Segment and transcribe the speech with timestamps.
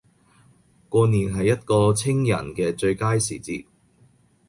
[0.89, 3.65] 過年係一個清人既最佳時節